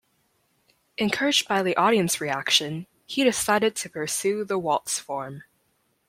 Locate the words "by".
1.47-1.61